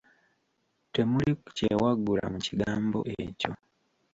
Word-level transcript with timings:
Temuli 0.93 1.31
kyewaggula 1.55 2.23
mu 2.33 2.39
kigambo 2.45 2.99
ekyo. 3.21 3.51